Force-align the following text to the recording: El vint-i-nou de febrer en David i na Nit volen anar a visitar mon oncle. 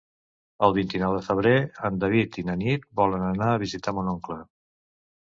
El 0.67 0.71
vint-i-nou 0.77 1.11
de 1.15 1.19
febrer 1.27 1.51
en 1.89 1.99
David 2.03 2.39
i 2.43 2.45
na 2.47 2.55
Nit 2.63 2.87
volen 3.03 3.27
anar 3.27 3.51
a 3.57 3.61
visitar 3.65 3.95
mon 3.99 4.11
oncle. 4.15 4.39